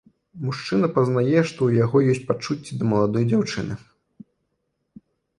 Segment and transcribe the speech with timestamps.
[0.43, 3.77] Мужчына пазнае, што ў яго ёсць пачуцці да маладой дзяўчыны.